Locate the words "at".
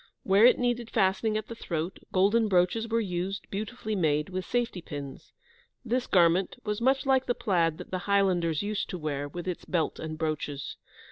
1.37-1.45